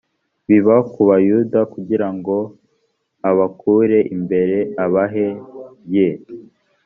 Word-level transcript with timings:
biba 0.47 0.75
ku 0.91 1.01
bayuda 1.09 1.59
kugira 1.73 2.07
ngo 2.15 2.37
ab 3.29 3.39
kure 3.59 3.99
imbere 4.15 4.57
abah 4.83 5.13
ye 5.95 6.09